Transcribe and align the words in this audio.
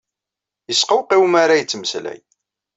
Yesqewqiw 0.69 1.23
mi 1.31 1.37
ara 1.43 1.59
yettmeslay. 1.59 2.19